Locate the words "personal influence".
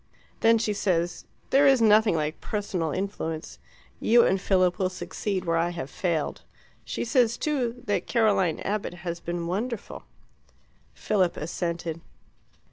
2.41-3.59